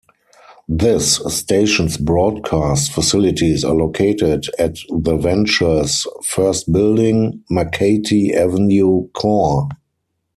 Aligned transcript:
This 0.67 1.17
station's 1.27 1.95
broadcast 1.97 2.91
facilities 2.91 3.63
are 3.63 3.75
located 3.75 4.47
at 4.57 4.77
the 4.89 5.15
Ventures 5.15 6.07
I 6.39 6.41
Bldg., 6.41 7.39
Makati 7.51 8.33
Avenue 8.33 9.07
cor. 9.09 9.69